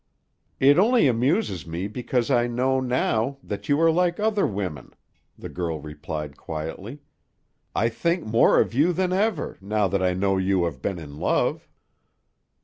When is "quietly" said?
6.37-7.01